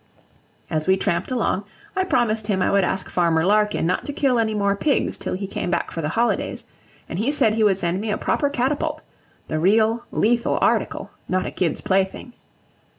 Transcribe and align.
As 0.67 0.87
we 0.87 0.97
tramped 0.97 1.29
along, 1.29 1.63
I 1.95 2.05
promised 2.05 2.47
him 2.47 2.59
I 2.63 2.71
would 2.71 2.83
ask 2.83 3.07
Farmer 3.07 3.45
Larkin 3.45 3.85
not 3.85 4.03
to 4.07 4.11
kill 4.13 4.39
any 4.39 4.55
more 4.55 4.75
pigs 4.75 5.15
till 5.15 5.35
he 5.35 5.45
came 5.45 5.69
back 5.69 5.91
for 5.91 6.01
the 6.01 6.09
holidays, 6.17 6.65
and 7.07 7.19
he 7.19 7.31
said 7.31 7.53
he 7.53 7.63
would 7.63 7.77
send 7.77 8.01
me 8.01 8.09
a 8.09 8.17
proper 8.17 8.49
catapult, 8.49 9.03
the 9.47 9.59
real 9.59 10.03
lethal 10.11 10.57
article, 10.59 11.11
not 11.29 11.45
a 11.45 11.51
kid's 11.51 11.81
plaything. 11.81 12.33